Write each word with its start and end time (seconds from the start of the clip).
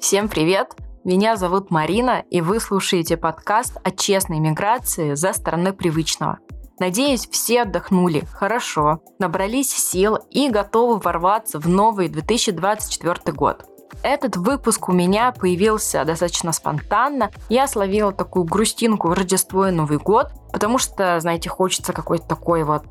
Всем 0.00 0.30
привет! 0.30 0.74
Меня 1.04 1.36
зовут 1.36 1.70
Марина, 1.70 2.24
и 2.30 2.40
вы 2.40 2.58
слушаете 2.58 3.18
подкаст 3.18 3.76
о 3.84 3.90
честной 3.90 4.40
миграции 4.40 5.12
за 5.12 5.34
стороны 5.34 5.74
привычного. 5.74 6.38
Надеюсь, 6.78 7.28
все 7.28 7.62
отдохнули 7.62 8.24
хорошо, 8.32 9.02
набрались 9.18 9.68
сил 9.68 10.16
и 10.30 10.48
готовы 10.48 10.98
ворваться 10.98 11.60
в 11.60 11.68
новый 11.68 12.08
2024 12.08 13.36
год. 13.36 13.66
Этот 14.02 14.38
выпуск 14.38 14.88
у 14.88 14.92
меня 14.92 15.32
появился 15.32 16.02
достаточно 16.06 16.52
спонтанно. 16.52 17.30
Я 17.50 17.68
словила 17.68 18.10
такую 18.10 18.46
грустинку 18.46 19.08
в 19.08 19.12
Рождество 19.12 19.68
и 19.68 19.70
Новый 19.70 19.98
год, 19.98 20.28
потому 20.50 20.78
что, 20.78 21.20
знаете, 21.20 21.50
хочется 21.50 21.92
какой-то 21.92 22.26
такой 22.26 22.64
вот 22.64 22.84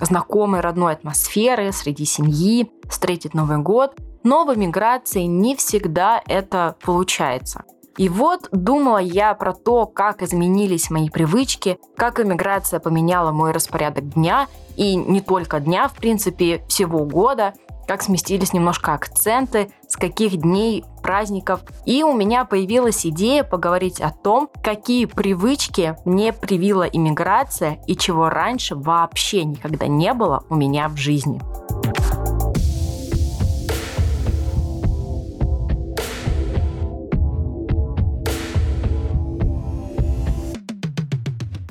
знакомой 0.00 0.60
родной 0.60 0.94
атмосферы 0.94 1.70
среди 1.72 2.06
семьи, 2.06 2.70
встретить 2.88 3.34
Новый 3.34 3.58
год. 3.58 3.94
Но 4.26 4.44
в 4.44 4.52
эмиграции 4.52 5.22
не 5.22 5.54
всегда 5.54 6.20
это 6.26 6.74
получается. 6.82 7.62
И 7.96 8.08
вот 8.08 8.48
думала 8.50 8.98
я 8.98 9.32
про 9.34 9.52
то, 9.52 9.86
как 9.86 10.20
изменились 10.20 10.90
мои 10.90 11.10
привычки, 11.10 11.78
как 11.96 12.18
иммиграция 12.18 12.80
поменяла 12.80 13.30
мой 13.30 13.52
распорядок 13.52 14.08
дня, 14.14 14.48
и 14.76 14.96
не 14.96 15.20
только 15.20 15.60
дня, 15.60 15.86
в 15.86 15.94
принципе, 15.94 16.64
всего 16.66 17.04
года, 17.04 17.54
как 17.86 18.02
сместились 18.02 18.52
немножко 18.52 18.94
акценты, 18.94 19.70
с 19.86 19.94
каких 19.94 20.38
дней 20.38 20.84
праздников. 21.04 21.60
И 21.84 22.02
у 22.02 22.12
меня 22.12 22.44
появилась 22.44 23.06
идея 23.06 23.44
поговорить 23.44 24.00
о 24.00 24.10
том, 24.10 24.50
какие 24.60 25.04
привычки 25.04 25.94
мне 26.04 26.32
привила 26.32 26.82
иммиграция 26.82 27.78
и 27.86 27.96
чего 27.96 28.28
раньше 28.28 28.74
вообще 28.74 29.44
никогда 29.44 29.86
не 29.86 30.12
было 30.14 30.42
у 30.50 30.56
меня 30.56 30.88
в 30.88 30.96
жизни. 30.96 31.40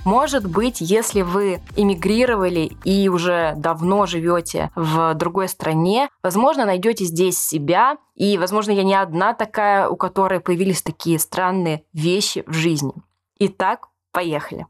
Может 0.05 0.45
быть, 0.47 0.81
если 0.81 1.23
вы 1.23 1.61
эмигрировали 1.75 2.77
и 2.83 3.09
уже 3.09 3.55
давно 3.57 4.05
живете 4.05 4.69
в 4.75 5.15
другой 5.15 5.49
стране, 5.49 6.09
возможно, 6.21 6.63
найдете 6.63 7.05
здесь 7.05 7.41
себя, 7.41 7.97
и, 8.13 8.37
возможно, 8.37 8.69
я 8.71 8.83
не 8.83 8.93
одна 8.93 9.33
такая, 9.33 9.89
у 9.89 9.95
которой 9.95 10.39
появились 10.39 10.83
такие 10.83 11.17
странные 11.17 11.85
вещи 11.91 12.43
в 12.45 12.53
жизни. 12.53 12.93
Итак, 13.39 13.87
поехали. 14.11 14.67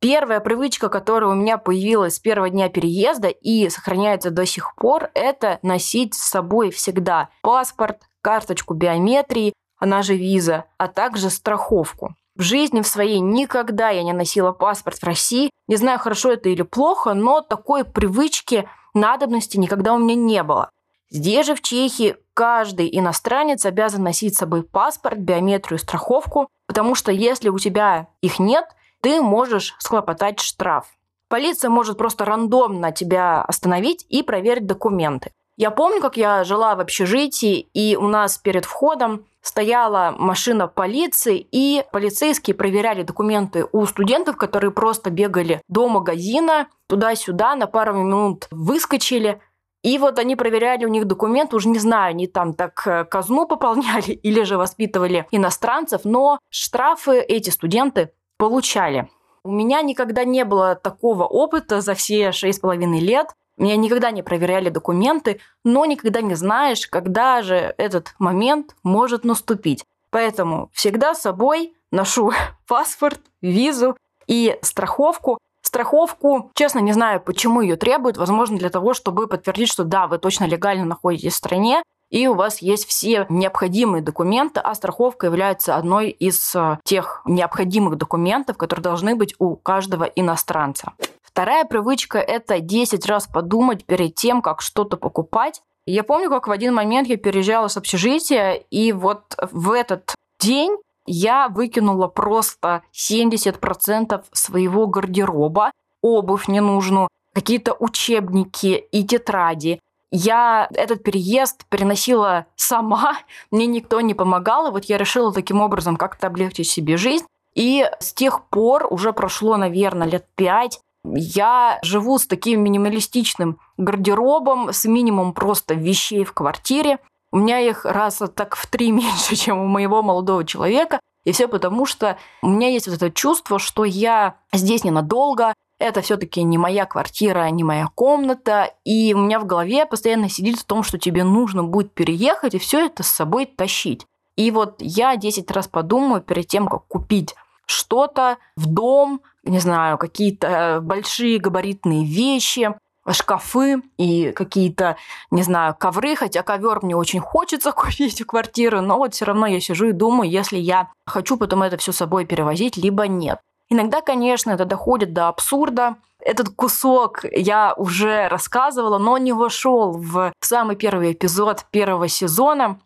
Первая 0.00 0.40
привычка, 0.40 0.90
которая 0.90 1.30
у 1.30 1.34
меня 1.34 1.56
появилась 1.56 2.16
с 2.16 2.20
первого 2.20 2.50
дня 2.50 2.68
переезда 2.68 3.28
и 3.28 3.70
сохраняется 3.70 4.30
до 4.30 4.44
сих 4.44 4.74
пор, 4.76 5.10
это 5.14 5.60
носить 5.62 6.12
с 6.12 6.28
собой 6.28 6.70
всегда 6.70 7.30
паспорт, 7.40 8.02
карточку 8.20 8.74
биометрии, 8.74 9.54
она 9.78 10.02
же 10.02 10.14
виза, 10.14 10.66
а 10.76 10.88
также 10.88 11.30
страховку. 11.30 12.14
В 12.36 12.42
жизни 12.42 12.80
в 12.80 12.86
своей 12.86 13.20
никогда 13.20 13.90
я 13.90 14.02
не 14.02 14.12
носила 14.12 14.50
паспорт 14.50 14.98
в 14.98 15.04
России. 15.04 15.50
Не 15.68 15.76
знаю, 15.76 16.00
хорошо 16.00 16.32
это 16.32 16.48
или 16.48 16.62
плохо, 16.62 17.14
но 17.14 17.40
такой 17.40 17.84
привычки, 17.84 18.68
надобности 18.92 19.56
никогда 19.56 19.94
у 19.94 19.98
меня 19.98 20.16
не 20.16 20.42
было. 20.42 20.70
Здесь 21.10 21.46
же, 21.46 21.54
в 21.54 21.62
Чехии, 21.62 22.16
каждый 22.34 22.88
иностранец 22.98 23.64
обязан 23.64 24.02
носить 24.02 24.34
с 24.34 24.38
собой 24.38 24.64
паспорт, 24.64 25.18
биометрию, 25.18 25.78
страховку, 25.78 26.48
потому 26.66 26.96
что 26.96 27.12
если 27.12 27.50
у 27.50 27.58
тебя 27.60 28.08
их 28.20 28.40
нет, 28.40 28.64
ты 29.00 29.22
можешь 29.22 29.76
схлопотать 29.78 30.40
штраф. 30.40 30.86
Полиция 31.28 31.70
может 31.70 31.98
просто 31.98 32.24
рандомно 32.24 32.90
тебя 32.90 33.42
остановить 33.42 34.04
и 34.08 34.24
проверить 34.24 34.66
документы. 34.66 35.30
Я 35.56 35.70
помню, 35.70 36.00
как 36.00 36.16
я 36.16 36.42
жила 36.44 36.74
в 36.74 36.80
общежитии, 36.80 37.68
и 37.74 37.96
у 37.96 38.08
нас 38.08 38.38
перед 38.38 38.64
входом 38.64 39.24
стояла 39.40 40.14
машина 40.18 40.66
полиции, 40.66 41.46
и 41.52 41.84
полицейские 41.92 42.54
проверяли 42.54 43.02
документы 43.02 43.66
у 43.70 43.86
студентов, 43.86 44.36
которые 44.36 44.72
просто 44.72 45.10
бегали 45.10 45.60
до 45.68 45.88
магазина, 45.88 46.66
туда-сюда, 46.88 47.54
на 47.54 47.66
пару 47.66 47.94
минут 47.94 48.48
выскочили, 48.50 49.40
и 49.84 49.98
вот 49.98 50.18
они 50.18 50.34
проверяли 50.34 50.86
у 50.86 50.88
них 50.88 51.04
документы, 51.04 51.56
уже 51.56 51.68
не 51.68 51.78
знаю, 51.78 52.10
они 52.10 52.26
там 52.26 52.54
так 52.54 52.86
э, 52.86 53.04
казну 53.04 53.46
пополняли 53.48 54.12
или 54.12 54.42
же 54.42 54.56
воспитывали 54.56 55.26
иностранцев, 55.30 56.00
но 56.04 56.38
штрафы 56.48 57.20
эти 57.20 57.50
студенты 57.50 58.10
получали. 58.38 59.10
У 59.44 59.52
меня 59.52 59.82
никогда 59.82 60.24
не 60.24 60.46
было 60.46 60.74
такого 60.74 61.24
опыта 61.24 61.82
за 61.82 61.94
все 61.94 62.32
шесть 62.32 62.58
с 62.58 62.60
половиной 62.62 63.00
лет. 63.00 63.28
Меня 63.56 63.76
никогда 63.76 64.10
не 64.10 64.22
проверяли 64.22 64.68
документы, 64.68 65.40
но 65.64 65.84
никогда 65.84 66.20
не 66.20 66.34
знаешь, 66.34 66.86
когда 66.86 67.42
же 67.42 67.74
этот 67.78 68.14
момент 68.18 68.74
может 68.82 69.24
наступить. 69.24 69.84
Поэтому 70.10 70.70
всегда 70.72 71.14
с 71.14 71.22
собой 71.22 71.74
ношу 71.90 72.32
паспорт, 72.66 73.20
визу 73.40 73.96
и 74.26 74.58
страховку. 74.62 75.38
Страховку, 75.62 76.50
честно, 76.54 76.80
не 76.80 76.92
знаю, 76.92 77.20
почему 77.20 77.60
ее 77.60 77.76
требуют. 77.76 78.16
Возможно, 78.16 78.58
для 78.58 78.70
того, 78.70 78.94
чтобы 78.94 79.26
подтвердить, 79.26 79.70
что 79.72 79.84
да, 79.84 80.06
вы 80.06 80.18
точно 80.18 80.44
легально 80.44 80.84
находитесь 80.84 81.32
в 81.32 81.36
стране, 81.36 81.82
и 82.10 82.28
у 82.28 82.34
вас 82.34 82.62
есть 82.62 82.86
все 82.86 83.26
необходимые 83.28 84.02
документы, 84.02 84.60
а 84.60 84.74
страховка 84.74 85.26
является 85.26 85.74
одной 85.74 86.10
из 86.10 86.54
э, 86.54 86.78
тех 86.84 87.22
необходимых 87.24 87.96
документов, 87.96 88.56
которые 88.56 88.84
должны 88.84 89.16
быть 89.16 89.34
у 89.40 89.56
каждого 89.56 90.04
иностранца. 90.04 90.92
Вторая 91.34 91.64
привычка– 91.64 92.18
это 92.20 92.60
10 92.60 93.06
раз 93.06 93.26
подумать 93.26 93.84
перед 93.84 94.14
тем, 94.14 94.40
как 94.40 94.60
что-то 94.62 94.96
покупать. 94.96 95.62
Я 95.84 96.04
помню, 96.04 96.30
как 96.30 96.46
в 96.46 96.52
один 96.52 96.72
момент 96.72 97.08
я 97.08 97.16
переезжала 97.16 97.66
с 97.66 97.76
общежития, 97.76 98.52
и 98.52 98.92
вот 98.92 99.34
в 99.50 99.72
этот 99.72 100.14
день 100.38 100.76
я 101.06 101.48
выкинула 101.48 102.06
просто 102.06 102.82
70% 102.92 104.22
своего 104.30 104.86
гардероба, 104.86 105.72
обувь 106.02 106.46
ненужную, 106.46 107.08
какие-то 107.32 107.74
учебники 107.80 108.86
и 108.92 109.02
тетради. 109.02 109.80
Я 110.12 110.68
этот 110.72 111.02
переезд 111.02 111.64
переносила 111.68 112.46
сама, 112.54 113.16
мне 113.50 113.66
никто 113.66 114.00
не 114.00 114.14
помогал, 114.14 114.68
и 114.68 114.70
вот 114.70 114.84
я 114.84 114.98
решила 114.98 115.32
таким 115.32 115.60
образом 115.60 115.96
как-то 115.96 116.28
облегчить 116.28 116.68
себе 116.68 116.96
жизнь. 116.96 117.26
И 117.56 117.84
с 117.98 118.12
тех 118.12 118.44
пор 118.46 118.86
уже 118.88 119.12
прошло, 119.12 119.56
наверное, 119.56 120.06
лет 120.06 120.26
пять, 120.36 120.80
я 121.04 121.78
живу 121.82 122.18
с 122.18 122.26
таким 122.26 122.62
минималистичным 122.62 123.58
гардеробом, 123.76 124.72
с 124.72 124.84
минимум 124.84 125.32
просто 125.32 125.74
вещей 125.74 126.24
в 126.24 126.32
квартире. 126.32 126.98
У 127.30 127.38
меня 127.38 127.60
их 127.60 127.84
раз 127.84 128.22
так 128.34 128.56
в 128.56 128.66
три 128.66 128.90
меньше, 128.92 129.36
чем 129.36 129.58
у 129.58 129.66
моего 129.66 130.02
молодого 130.02 130.44
человека. 130.44 131.00
И 131.24 131.32
все 131.32 131.48
потому, 131.48 131.86
что 131.86 132.18
у 132.42 132.48
меня 132.48 132.68
есть 132.68 132.86
вот 132.86 132.96
это 132.96 133.10
чувство, 133.10 133.58
что 133.58 133.84
я 133.84 134.36
здесь 134.52 134.84
ненадолго, 134.84 135.54
это 135.78 136.02
все-таки 136.02 136.42
не 136.42 136.58
моя 136.58 136.86
квартира, 136.86 137.48
не 137.48 137.64
моя 137.64 137.88
комната, 137.94 138.74
и 138.84 139.12
у 139.14 139.18
меня 139.18 139.40
в 139.40 139.46
голове 139.46 139.86
постоянно 139.86 140.28
сидит 140.28 140.58
в 140.58 140.64
том, 140.64 140.82
что 140.82 140.98
тебе 140.98 141.24
нужно 141.24 141.64
будет 141.64 141.92
переехать 141.92 142.54
и 142.54 142.58
все 142.58 142.86
это 142.86 143.02
с 143.02 143.08
собой 143.08 143.46
тащить. 143.46 144.06
И 144.36 144.50
вот 144.50 144.76
я 144.80 145.16
10 145.16 145.50
раз 145.50 145.68
подумаю 145.68 146.20
перед 146.20 146.46
тем, 146.46 146.66
как 146.68 146.86
купить 146.86 147.34
что-то 147.66 148.38
в 148.56 148.66
дом, 148.66 149.20
не 149.44 149.58
знаю, 149.58 149.98
какие-то 149.98 150.80
большие 150.82 151.38
габаритные 151.38 152.04
вещи, 152.04 152.74
шкафы 153.10 153.82
и 153.98 154.32
какие-то, 154.32 154.96
не 155.30 155.42
знаю, 155.42 155.74
ковры, 155.78 156.16
хотя 156.16 156.42
ковер 156.42 156.80
мне 156.82 156.96
очень 156.96 157.20
хочется 157.20 157.72
купить 157.76 158.20
в 158.20 158.26
квартиру, 158.26 158.80
но 158.80 158.96
вот 158.96 159.14
все 159.14 159.26
равно 159.26 159.46
я 159.46 159.60
сижу 159.60 159.88
и 159.88 159.92
думаю, 159.92 160.30
если 160.30 160.58
я 160.58 160.90
хочу 161.06 161.36
потом 161.36 161.62
это 161.62 161.76
все 161.76 161.92
с 161.92 161.96
собой 161.96 162.24
перевозить, 162.24 162.76
либо 162.76 163.06
нет. 163.06 163.40
Иногда, 163.70 164.02
конечно, 164.02 164.50
это 164.50 164.66
доходит 164.66 165.12
до 165.12 165.28
абсурда. 165.28 165.96
Этот 166.20 166.50
кусок 166.50 167.24
я 167.32 167.74
уже 167.74 168.28
рассказывала, 168.28 168.98
но 168.98 169.18
не 169.18 169.32
вошел 169.32 169.92
в 169.92 170.32
самый 170.40 170.76
первый 170.76 171.12
эпизод 171.12 171.66
первого 171.70 172.08
сезона. 172.08 172.78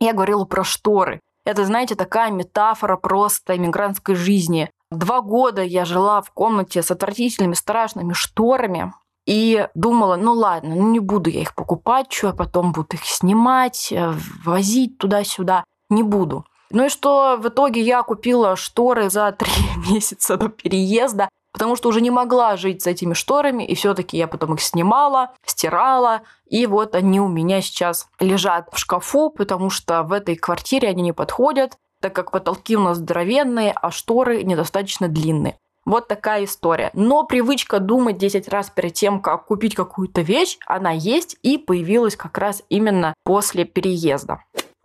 Я 0.00 0.12
говорила 0.12 0.44
про 0.44 0.64
шторы. 0.64 1.20
Это, 1.44 1.64
знаете, 1.64 1.96
такая 1.96 2.30
метафора 2.30 2.96
просто 2.96 3.56
иммигрантской 3.56 4.14
жизни. 4.14 4.70
Два 4.92 5.20
года 5.20 5.62
я 5.62 5.84
жила 5.84 6.20
в 6.22 6.30
комнате 6.30 6.82
с 6.82 6.90
отвратительными 6.90 7.54
страшными 7.54 8.12
шторами, 8.12 8.92
и 9.24 9.68
думала, 9.74 10.16
ну 10.16 10.32
ладно, 10.32 10.74
ну 10.74 10.90
не 10.90 10.98
буду 10.98 11.30
я 11.30 11.42
их 11.42 11.54
покупать, 11.54 12.12
что 12.12 12.28
я 12.28 12.32
потом 12.32 12.72
буду 12.72 12.88
их 12.94 13.04
снимать, 13.04 13.92
э, 13.92 14.12
возить 14.44 14.98
туда-сюда. 14.98 15.64
Не 15.88 16.02
буду. 16.02 16.44
Ну 16.70 16.86
и 16.86 16.88
что 16.88 17.38
в 17.38 17.46
итоге 17.48 17.82
я 17.82 18.02
купила 18.02 18.56
шторы 18.56 19.10
за 19.10 19.30
три 19.32 19.52
месяца 19.90 20.36
до 20.36 20.48
переезда, 20.48 21.28
потому 21.52 21.76
что 21.76 21.90
уже 21.90 22.00
не 22.00 22.10
могла 22.10 22.56
жить 22.56 22.82
с 22.82 22.86
этими 22.86 23.14
шторами, 23.14 23.62
и 23.62 23.74
все-таки 23.74 24.16
я 24.16 24.26
потом 24.26 24.54
их 24.54 24.60
снимала, 24.60 25.30
стирала, 25.46 26.22
и 26.46 26.66
вот 26.66 26.94
они 26.96 27.20
у 27.20 27.28
меня 27.28 27.60
сейчас 27.60 28.08
лежат 28.18 28.68
в 28.72 28.78
шкафу, 28.78 29.30
потому 29.30 29.70
что 29.70 30.02
в 30.02 30.12
этой 30.12 30.34
квартире 30.34 30.88
они 30.88 31.02
не 31.02 31.12
подходят 31.12 31.78
так 32.02 32.14
как 32.14 32.30
потолки 32.30 32.76
у 32.76 32.80
нас 32.80 32.98
здоровенные, 32.98 33.72
а 33.72 33.90
шторы 33.90 34.42
недостаточно 34.42 35.08
длинные. 35.08 35.56
Вот 35.84 36.06
такая 36.06 36.44
история. 36.44 36.90
Но 36.92 37.24
привычка 37.24 37.80
думать 37.80 38.18
10 38.18 38.48
раз 38.48 38.70
перед 38.70 38.92
тем, 38.92 39.20
как 39.20 39.46
купить 39.46 39.74
какую-то 39.74 40.20
вещь, 40.20 40.58
она 40.66 40.90
есть 40.90 41.36
и 41.42 41.58
появилась 41.58 42.16
как 42.16 42.38
раз 42.38 42.62
именно 42.68 43.14
после 43.24 43.64
переезда. 43.64 44.44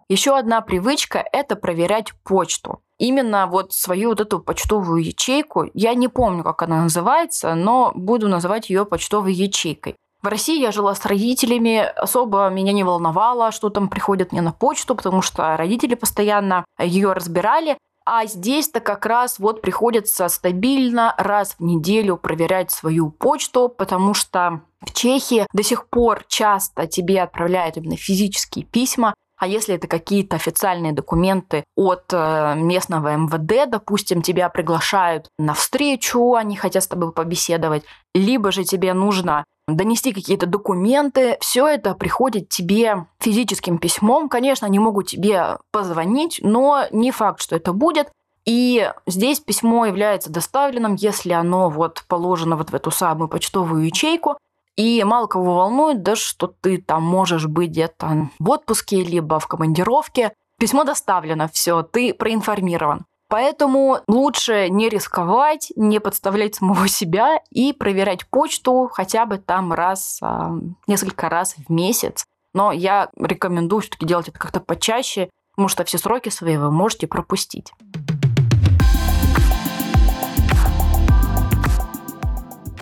Еще 0.09 0.37
одна 0.37 0.61
привычка– 0.61 1.23
это 1.33 1.55
проверять 1.55 2.13
почту. 2.23 2.79
Именно 2.97 3.45
вот 3.45 3.73
свою 3.73 4.09
вот 4.09 4.21
эту 4.21 4.39
почтовую 4.39 5.03
ячейку, 5.03 5.69
я 5.73 5.93
не 5.93 6.07
помню, 6.07 6.43
как 6.43 6.63
она 6.63 6.83
называется, 6.83 7.53
но 7.53 7.91
буду 7.93 8.27
называть 8.27 8.69
ее 8.69 8.85
почтовой 8.85 9.33
ячейкой. 9.33 9.95
В 10.21 10.27
России 10.27 10.59
я 10.59 10.71
жила 10.71 10.95
с 10.95 11.05
родителями, 11.05 11.77
особо 11.95 12.49
меня 12.49 12.73
не 12.73 12.83
волновало, 12.83 13.51
что 13.51 13.69
там 13.69 13.87
приходит 13.87 14.31
мне 14.31 14.41
на 14.41 14.51
почту, 14.51 14.95
потому 14.95 15.21
что 15.21 15.55
родители 15.55 15.95
постоянно 15.95 16.65
ее 16.79 17.13
разбирали. 17.13 17.77
А 18.05 18.25
здесь-то 18.25 18.79
как 18.79 19.05
раз 19.05 19.37
вот 19.37 19.61
приходится 19.61 20.29
стабильно 20.29 21.13
раз 21.17 21.55
в 21.59 21.63
неделю 21.63 22.17
проверять 22.17 22.71
свою 22.71 23.11
почту, 23.11 23.69
потому 23.69 24.13
что 24.13 24.61
в 24.81 24.93
Чехии 24.93 25.45
до 25.53 25.61
сих 25.61 25.87
пор 25.89 26.23
часто 26.27 26.87
тебе 26.87 27.21
отправляют 27.21 27.77
именно 27.77 27.97
физические 27.97 28.65
письма, 28.65 29.13
а 29.37 29.45
если 29.45 29.75
это 29.75 29.87
какие-то 29.87 30.35
официальные 30.35 30.93
документы 30.93 31.63
от 31.75 32.05
э, 32.11 32.55
местного 32.55 33.15
МВД, 33.15 33.69
допустим, 33.69 34.23
тебя 34.23 34.49
приглашают 34.49 35.27
на 35.37 35.53
встречу, 35.53 36.33
они 36.33 36.55
хотят 36.55 36.83
с 36.83 36.87
тобой 36.87 37.11
побеседовать, 37.11 37.83
либо 38.15 38.51
же 38.51 38.63
тебе 38.63 38.93
нужно 38.93 39.43
донести 39.67 40.13
какие-то 40.13 40.45
документы, 40.45 41.37
все 41.41 41.67
это 41.67 41.93
приходит 41.93 42.49
тебе 42.49 43.05
физическим 43.19 43.77
письмом. 43.77 44.29
Конечно, 44.29 44.67
они 44.67 44.79
могут 44.79 45.07
тебе 45.07 45.57
позвонить, 45.71 46.39
но 46.41 46.85
не 46.91 47.11
факт, 47.11 47.41
что 47.41 47.55
это 47.55 47.73
будет. 47.73 48.09
И 48.45 48.89
здесь 49.05 49.41
письмо 49.41 49.85
является 49.85 50.31
доставленным, 50.31 50.95
если 50.95 51.33
оно 51.33 51.69
вот 51.69 52.05
положено 52.07 52.55
вот 52.55 52.69
в 52.69 52.75
эту 52.75 52.91
самую 52.91 53.27
почтовую 53.27 53.85
ячейку. 53.85 54.37
И 54.77 55.03
мало 55.03 55.27
кого 55.27 55.55
волнует, 55.55 56.01
да, 56.01 56.15
что 56.15 56.47
ты 56.47 56.77
там 56.77 57.03
можешь 57.03 57.47
быть 57.47 57.71
где-то 57.71 58.29
в 58.39 58.49
отпуске, 58.49 59.03
либо 59.03 59.39
в 59.39 59.47
командировке. 59.47 60.33
Письмо 60.59 60.85
доставлено, 60.85 61.49
все, 61.51 61.81
ты 61.81 62.13
проинформирован. 62.13 63.05
Поэтому 63.29 63.99
лучше 64.07 64.69
не 64.69 64.87
рисковать, 64.87 65.73
не 65.75 65.99
подставлять 65.99 66.55
самого 66.55 66.87
себя 66.87 67.41
и 67.49 67.73
проверять 67.73 68.27
почту 68.27 68.89
хотя 68.91 69.25
бы 69.25 69.37
там 69.37 69.73
раз, 69.73 70.19
а, 70.21 70.51
несколько 70.87 71.29
раз 71.29 71.55
в 71.55 71.71
месяц. 71.71 72.25
Но 72.53 72.71
я 72.71 73.09
рекомендую 73.17 73.81
все-таки 73.81 74.05
делать 74.05 74.29
это 74.29 74.39
как-то 74.39 74.59
почаще, 74.59 75.29
потому 75.51 75.67
что 75.67 75.83
все 75.83 75.97
сроки 75.97 76.29
свои 76.29 76.57
вы 76.57 76.71
можете 76.71 77.07
пропустить. 77.07 77.73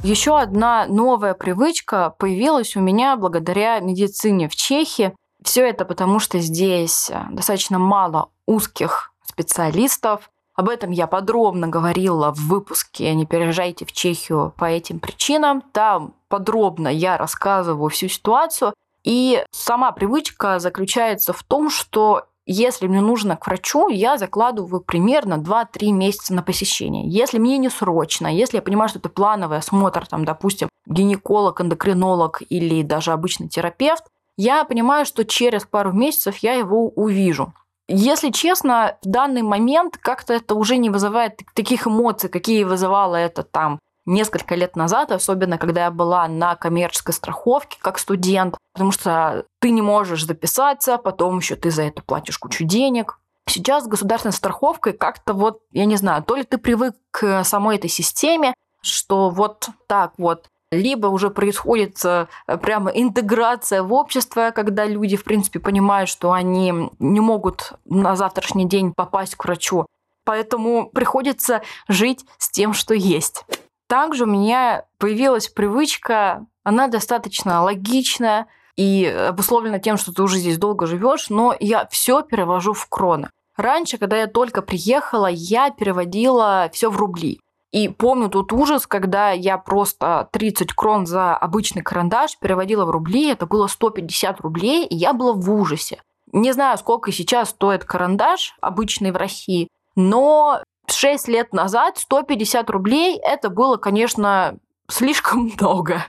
Еще 0.03 0.37
одна 0.37 0.85
новая 0.85 1.33
привычка 1.33 2.11
появилась 2.19 2.75
у 2.75 2.79
меня 2.79 3.15
благодаря 3.15 3.79
медицине 3.79 4.47
в 4.47 4.55
Чехии. 4.55 5.15
Все 5.43 5.67
это 5.67 5.83
потому, 5.83 6.19
что 6.19 6.37
здесь 6.39 7.09
достаточно 7.31 7.79
мало 7.79 8.29
узких 8.45 9.11
специалистов, 9.23 10.29
об 10.55 10.69
этом 10.69 10.91
я 10.91 11.07
подробно 11.07 11.67
говорила 11.67 12.31
в 12.33 12.47
выпуске 12.47 13.13
«Не 13.13 13.25
переезжайте 13.25 13.85
в 13.85 13.91
Чехию 13.91 14.53
по 14.57 14.65
этим 14.65 14.99
причинам». 14.99 15.61
Там 15.73 16.13
подробно 16.29 16.87
я 16.87 17.17
рассказываю 17.17 17.89
всю 17.89 18.07
ситуацию. 18.07 18.73
И 19.03 19.43
сама 19.51 19.91
привычка 19.91 20.59
заключается 20.59 21.33
в 21.33 21.43
том, 21.43 21.69
что 21.69 22.25
если 22.45 22.87
мне 22.87 23.01
нужно 23.01 23.35
к 23.35 23.47
врачу, 23.47 23.89
я 23.89 24.17
закладываю 24.17 24.81
примерно 24.81 25.35
2-3 25.35 25.91
месяца 25.91 26.33
на 26.33 26.41
посещение. 26.41 27.07
Если 27.07 27.37
мне 27.37 27.57
не 27.57 27.69
срочно, 27.69 28.27
если 28.27 28.57
я 28.57 28.61
понимаю, 28.61 28.87
что 28.87 28.99
это 28.99 29.09
плановый 29.09 29.57
осмотр, 29.57 30.05
там, 30.07 30.25
допустим, 30.25 30.69
гинеколог, 30.85 31.59
эндокринолог 31.61 32.41
или 32.47 32.81
даже 32.81 33.11
обычный 33.11 33.49
терапевт, 33.49 34.05
я 34.37 34.63
понимаю, 34.63 35.05
что 35.05 35.25
через 35.25 35.65
пару 35.65 35.91
месяцев 35.91 36.37
я 36.37 36.53
его 36.53 36.89
увижу. 36.89 37.53
Если 37.87 38.31
честно, 38.31 38.97
в 39.03 39.07
данный 39.07 39.43
момент 39.43 39.97
как-то 39.97 40.33
это 40.33 40.55
уже 40.55 40.77
не 40.77 40.89
вызывает 40.89 41.41
таких 41.53 41.85
эмоций, 41.85 42.29
какие 42.29 42.63
вызывало 42.63 43.15
это 43.15 43.43
там 43.43 43.79
несколько 44.05 44.55
лет 44.55 44.75
назад, 44.75 45.11
особенно 45.11 45.57
когда 45.57 45.85
я 45.85 45.91
была 45.91 46.27
на 46.27 46.55
коммерческой 46.55 47.13
страховке 47.13 47.77
как 47.81 47.99
студент, 47.99 48.57
потому 48.73 48.91
что 48.91 49.45
ты 49.59 49.71
не 49.71 49.81
можешь 49.81 50.25
записаться, 50.25 50.97
потом 50.97 51.37
еще 51.37 51.55
ты 51.55 51.71
за 51.71 51.83
это 51.83 52.01
платишь 52.01 52.37
кучу 52.37 52.63
денег. 52.63 53.19
Сейчас 53.47 53.83
с 53.83 53.87
государственной 53.87 54.33
страховкой 54.33 54.93
как-то 54.93 55.33
вот, 55.33 55.61
я 55.71 55.85
не 55.85 55.97
знаю, 55.97 56.23
то 56.23 56.35
ли 56.35 56.43
ты 56.43 56.57
привык 56.57 56.95
к 57.11 57.43
самой 57.43 57.77
этой 57.77 57.89
системе, 57.89 58.55
что 58.81 59.29
вот 59.29 59.69
так 59.87 60.13
вот 60.17 60.49
либо 60.71 61.07
уже 61.07 61.29
происходит 61.29 62.03
э, 62.03 62.27
прямо 62.61 62.91
интеграция 62.91 63.83
в 63.83 63.93
общество, 63.93 64.51
когда 64.53 64.85
люди, 64.85 65.15
в 65.15 65.23
принципе, 65.23 65.59
понимают, 65.59 66.09
что 66.09 66.31
они 66.31 66.91
не 66.99 67.19
могут 67.19 67.73
на 67.85 68.15
завтрашний 68.15 68.65
день 68.65 68.93
попасть 68.93 69.35
к 69.35 69.45
врачу. 69.45 69.85
Поэтому 70.23 70.89
приходится 70.89 71.61
жить 71.87 72.25
с 72.37 72.49
тем, 72.49 72.73
что 72.73 72.93
есть. 72.93 73.45
Также 73.87 74.23
у 74.23 74.27
меня 74.27 74.85
появилась 74.97 75.47
привычка, 75.47 76.45
она 76.63 76.87
достаточно 76.87 77.61
логичная 77.61 78.47
и 78.75 79.05
обусловлена 79.05 79.79
тем, 79.79 79.97
что 79.97 80.11
ты 80.11 80.23
уже 80.23 80.37
здесь 80.37 80.57
долго 80.57 80.87
живешь, 80.87 81.29
но 81.29 81.55
я 81.59 81.85
все 81.87 82.23
перевожу 82.23 82.73
в 82.73 82.87
кроны. 82.87 83.29
Раньше, 83.55 83.97
когда 83.97 84.17
я 84.17 84.27
только 84.27 84.61
приехала, 84.61 85.27
я 85.27 85.69
переводила 85.69 86.69
все 86.73 86.89
в 86.89 86.97
рубли. 86.97 87.39
И 87.75 87.89
помню 87.89 88.29
тот 88.29 88.53
ужас, 88.53 88.87
когда 88.87 89.31
я 89.31 89.57
просто 89.57 90.29
30 90.31 90.71
крон 90.71 91.05
за 91.05 91.35
обычный 91.35 91.81
карандаш 91.81 92.39
переводила 92.39 92.85
в 92.85 92.89
рубли, 92.89 93.27
это 93.27 93.45
было 93.45 93.67
150 93.67 94.39
рублей, 94.39 94.85
и 94.85 94.95
я 94.95 95.11
была 95.11 95.33
в 95.33 95.51
ужасе. 95.51 96.01
Не 96.31 96.53
знаю, 96.53 96.77
сколько 96.77 97.11
сейчас 97.11 97.49
стоит 97.49 97.83
карандаш 97.83 98.55
обычный 98.61 99.11
в 99.11 99.17
России, 99.17 99.67
но 99.97 100.61
6 100.87 101.27
лет 101.27 101.51
назад 101.51 101.97
150 101.97 102.69
рублей 102.69 103.19
это 103.21 103.49
было, 103.49 103.75
конечно, 103.75 104.57
слишком 104.87 105.51
много. 105.59 106.05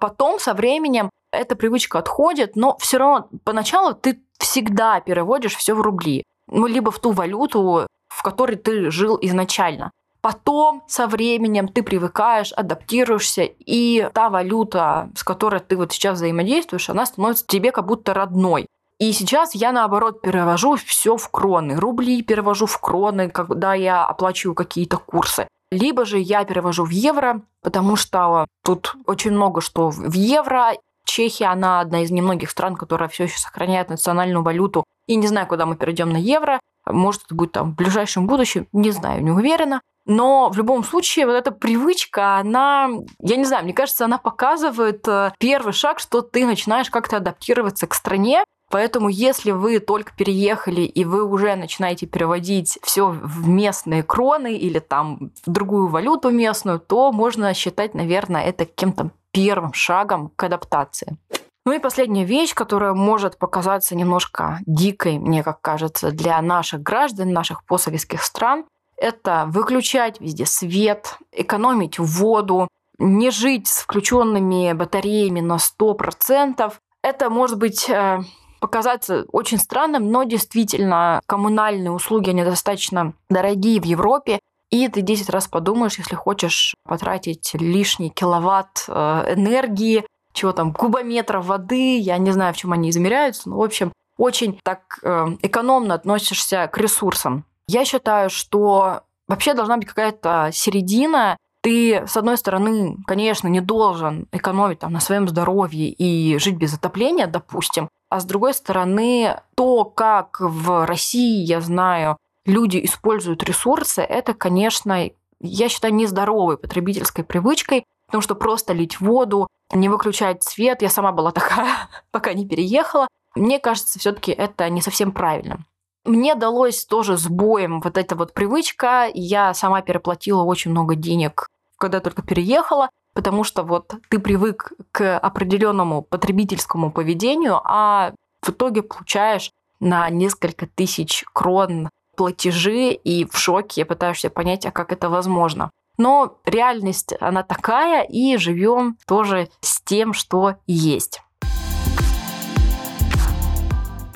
Потом 0.00 0.40
со 0.40 0.52
временем 0.52 1.10
эта 1.30 1.54
привычка 1.54 2.00
отходит, 2.00 2.56
но 2.56 2.76
все 2.78 2.98
равно 2.98 3.28
поначалу 3.44 3.94
ты 3.94 4.20
всегда 4.38 4.98
переводишь 4.98 5.54
все 5.54 5.74
в 5.74 5.80
рубли. 5.80 6.24
Ну, 6.48 6.66
либо 6.66 6.90
в 6.90 6.98
ту 6.98 7.12
валюту, 7.12 7.86
в 8.08 8.22
которой 8.24 8.56
ты 8.56 8.90
жил 8.90 9.16
изначально. 9.22 9.92
Потом 10.24 10.82
со 10.86 11.06
временем 11.06 11.68
ты 11.68 11.82
привыкаешь, 11.82 12.50
адаптируешься, 12.52 13.42
и 13.42 14.08
та 14.14 14.30
валюта, 14.30 15.10
с 15.14 15.22
которой 15.22 15.60
ты 15.60 15.76
вот 15.76 15.92
сейчас 15.92 16.14
взаимодействуешь, 16.14 16.88
она 16.88 17.04
становится 17.04 17.46
тебе 17.46 17.72
как 17.72 17.84
будто 17.84 18.14
родной. 18.14 18.66
И 18.98 19.12
сейчас 19.12 19.54
я, 19.54 19.70
наоборот, 19.70 20.22
перевожу 20.22 20.76
все 20.76 21.18
в 21.18 21.28
кроны. 21.28 21.76
Рубли 21.76 22.22
перевожу 22.22 22.64
в 22.64 22.78
кроны, 22.78 23.28
когда 23.28 23.74
я 23.74 24.02
оплачиваю 24.06 24.54
какие-то 24.54 24.96
курсы. 24.96 25.46
Либо 25.70 26.06
же 26.06 26.18
я 26.18 26.42
перевожу 26.44 26.86
в 26.86 26.90
евро, 26.90 27.42
потому 27.60 27.96
что 27.96 28.46
тут 28.64 28.96
очень 29.04 29.32
много 29.32 29.60
что 29.60 29.90
в 29.90 30.14
евро. 30.14 30.72
Чехия, 31.04 31.46
она 31.46 31.80
одна 31.80 32.02
из 32.02 32.10
немногих 32.10 32.50
стран, 32.50 32.76
которая 32.76 33.08
все 33.08 33.24
еще 33.24 33.38
сохраняет 33.38 33.88
национальную 33.88 34.42
валюту. 34.42 34.84
И 35.06 35.16
не 35.16 35.26
знаю, 35.26 35.46
куда 35.46 35.66
мы 35.66 35.76
перейдем 35.76 36.10
на 36.10 36.16
евро. 36.16 36.60
Может, 36.86 37.24
это 37.24 37.34
будет 37.34 37.52
там 37.52 37.72
в 37.72 37.76
ближайшем 37.76 38.26
будущем, 38.26 38.66
не 38.72 38.90
знаю, 38.90 39.22
не 39.22 39.30
уверена. 39.30 39.80
Но 40.06 40.50
в 40.50 40.58
любом 40.58 40.84
случае 40.84 41.26
вот 41.26 41.32
эта 41.32 41.50
привычка, 41.50 42.36
она, 42.36 42.90
я 43.20 43.36
не 43.36 43.44
знаю, 43.44 43.64
мне 43.64 43.72
кажется, 43.72 44.04
она 44.04 44.18
показывает 44.18 45.06
э, 45.08 45.32
первый 45.38 45.72
шаг, 45.72 45.98
что 45.98 46.20
ты 46.20 46.44
начинаешь 46.44 46.90
как-то 46.90 47.16
адаптироваться 47.16 47.86
к 47.86 47.94
стране, 47.94 48.44
Поэтому, 48.70 49.08
если 49.08 49.52
вы 49.52 49.78
только 49.78 50.12
переехали 50.16 50.80
и 50.80 51.04
вы 51.04 51.22
уже 51.22 51.54
начинаете 51.54 52.06
переводить 52.06 52.78
все 52.82 53.08
в 53.08 53.46
местные 53.46 54.02
кроны 54.02 54.56
или 54.56 54.80
там 54.80 55.30
в 55.46 55.50
другую 55.50 55.86
валюту 55.86 56.30
местную, 56.30 56.80
то 56.80 57.12
можно 57.12 57.54
считать, 57.54 57.94
наверное, 57.94 58.42
это 58.42 58.66
каким-то 58.66 59.10
первым 59.34 59.74
шагом 59.74 60.30
к 60.36 60.44
адаптации. 60.44 61.18
Ну 61.66 61.72
и 61.72 61.78
последняя 61.78 62.24
вещь, 62.24 62.54
которая 62.54 62.94
может 62.94 63.38
показаться 63.38 63.96
немножко 63.96 64.60
дикой, 64.66 65.18
мне 65.18 65.42
как 65.42 65.60
кажется, 65.60 66.10
для 66.10 66.40
наших 66.40 66.82
граждан, 66.82 67.32
наших 67.32 67.64
постсоветских 67.64 68.22
стран, 68.22 68.64
это 68.96 69.44
выключать 69.48 70.20
везде 70.20 70.46
свет, 70.46 71.16
экономить 71.32 71.98
воду, 71.98 72.68
не 72.98 73.30
жить 73.30 73.66
с 73.66 73.80
включенными 73.80 74.72
батареями 74.72 75.40
на 75.40 75.56
100%. 75.56 76.72
Это 77.02 77.30
может 77.30 77.58
быть 77.58 77.88
э, 77.88 78.20
показаться 78.60 79.24
очень 79.32 79.58
странным, 79.58 80.10
но 80.10 80.24
действительно 80.24 81.20
коммунальные 81.26 81.90
услуги, 81.90 82.30
они 82.30 82.44
достаточно 82.44 83.14
дорогие 83.28 83.80
в 83.80 83.84
Европе, 83.84 84.38
и 84.74 84.88
ты 84.88 85.02
10 85.02 85.30
раз 85.30 85.46
подумаешь, 85.46 85.98
если 85.98 86.16
хочешь 86.16 86.74
потратить 86.84 87.54
лишний 87.54 88.10
киловатт 88.10 88.86
э, 88.88 89.34
энергии, 89.36 90.04
чего 90.32 90.50
там, 90.50 90.72
кубометров 90.72 91.46
воды, 91.46 91.98
я 91.98 92.18
не 92.18 92.32
знаю, 92.32 92.52
в 92.52 92.56
чем 92.56 92.72
они 92.72 92.90
измеряются, 92.90 93.48
но, 93.48 93.56
в 93.56 93.62
общем, 93.62 93.92
очень 94.18 94.58
так 94.64 94.98
э, 95.02 95.26
экономно 95.42 95.94
относишься 95.94 96.68
к 96.72 96.78
ресурсам. 96.78 97.44
Я 97.68 97.84
считаю, 97.84 98.30
что 98.30 99.02
вообще 99.28 99.54
должна 99.54 99.76
быть 99.76 99.86
какая-то 99.86 100.50
середина. 100.52 101.36
Ты, 101.60 102.04
с 102.06 102.16
одной 102.16 102.36
стороны, 102.36 102.96
конечно, 103.06 103.46
не 103.46 103.60
должен 103.60 104.26
экономить 104.32 104.80
там, 104.80 104.92
на 104.92 105.00
своем 105.00 105.28
здоровье 105.28 105.88
и 105.88 106.36
жить 106.38 106.56
без 106.56 106.74
отопления, 106.74 107.28
допустим, 107.28 107.88
А 108.10 108.18
с 108.20 108.24
другой 108.24 108.54
стороны, 108.54 109.40
то, 109.54 109.84
как 109.84 110.40
в 110.40 110.84
России, 110.84 111.44
я 111.44 111.60
знаю, 111.60 112.18
люди 112.46 112.84
используют 112.84 113.42
ресурсы, 113.42 114.02
это, 114.02 114.34
конечно, 114.34 115.10
я 115.40 115.68
считаю, 115.68 115.94
нездоровой 115.94 116.58
потребительской 116.58 117.24
привычкой, 117.24 117.84
потому 118.06 118.22
что 118.22 118.34
просто 118.34 118.72
лить 118.72 119.00
воду, 119.00 119.48
не 119.72 119.88
выключать 119.88 120.42
свет, 120.42 120.82
я 120.82 120.90
сама 120.90 121.12
была 121.12 121.30
такая, 121.32 121.88
пока 122.10 122.32
не 122.32 122.46
переехала, 122.46 123.08
мне 123.34 123.58
кажется, 123.58 123.98
все-таки 123.98 124.32
это 124.32 124.68
не 124.68 124.80
совсем 124.80 125.12
правильно. 125.12 125.64
Мне 126.04 126.34
далось 126.34 126.84
тоже 126.84 127.16
с 127.16 127.26
боем 127.26 127.80
вот 127.80 127.96
эта 127.96 128.14
вот 128.14 128.34
привычка. 128.34 129.08
Я 129.12 129.54
сама 129.54 129.80
переплатила 129.80 130.42
очень 130.42 130.70
много 130.70 130.94
денег, 130.94 131.48
когда 131.78 132.00
только 132.00 132.22
переехала, 132.22 132.90
потому 133.14 133.42
что 133.42 133.62
вот 133.62 133.94
ты 134.10 134.18
привык 134.18 134.72
к 134.92 135.18
определенному 135.18 136.02
потребительскому 136.02 136.92
поведению, 136.92 137.60
а 137.64 138.12
в 138.42 138.50
итоге 138.50 138.82
получаешь 138.82 139.50
на 139.80 140.08
несколько 140.10 140.66
тысяч 140.66 141.24
крон 141.32 141.88
платежи 142.16 142.92
и 142.92 143.24
в 143.24 143.36
шоке 143.36 143.84
пытаешься 143.84 144.30
понять, 144.30 144.66
а 144.66 144.70
как 144.70 144.92
это 144.92 145.08
возможно. 145.08 145.70
Но 145.96 146.38
реальность, 146.44 147.14
она 147.20 147.42
такая, 147.42 148.02
и 148.02 148.36
живем 148.36 148.96
тоже 149.06 149.48
с 149.60 149.80
тем, 149.80 150.12
что 150.12 150.56
есть. 150.66 151.20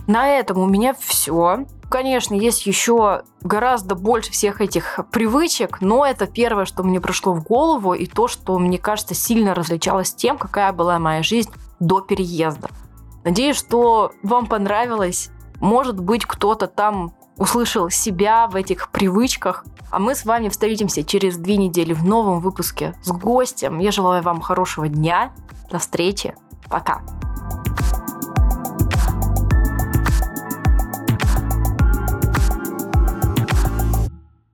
На 0.08 0.28
этом 0.28 0.58
у 0.58 0.66
меня 0.66 0.94
все. 0.98 1.66
Конечно, 1.90 2.34
есть 2.34 2.66
еще 2.66 3.22
гораздо 3.42 3.94
больше 3.94 4.32
всех 4.32 4.60
этих 4.60 5.00
привычек, 5.12 5.80
но 5.80 6.04
это 6.04 6.26
первое, 6.26 6.64
что 6.64 6.82
мне 6.82 7.00
пришло 7.00 7.32
в 7.32 7.42
голову, 7.42 7.94
и 7.94 8.06
то, 8.06 8.26
что, 8.26 8.58
мне 8.58 8.78
кажется, 8.78 9.14
сильно 9.14 9.54
различалось 9.54 10.14
тем, 10.14 10.36
какая 10.36 10.72
была 10.72 10.98
моя 10.98 11.22
жизнь 11.22 11.50
до 11.78 12.00
переезда. 12.00 12.68
Надеюсь, 13.24 13.56
что 13.56 14.12
вам 14.22 14.46
понравилось. 14.46 15.30
Может 15.60 16.00
быть, 16.00 16.24
кто-то 16.24 16.66
там 16.66 17.12
услышал 17.38 17.90
себя 17.90 18.46
в 18.48 18.56
этих 18.56 18.90
привычках. 18.90 19.64
А 19.90 19.98
мы 19.98 20.14
с 20.14 20.24
вами 20.24 20.48
встретимся 20.48 21.02
через 21.02 21.36
две 21.36 21.56
недели 21.56 21.92
в 21.92 22.04
новом 22.04 22.40
выпуске 22.40 22.94
с 23.02 23.10
гостем. 23.10 23.78
Я 23.78 23.90
желаю 23.90 24.22
вам 24.22 24.40
хорошего 24.40 24.88
дня. 24.88 25.32
До 25.70 25.78
встречи. 25.78 26.34
Пока. 26.68 27.02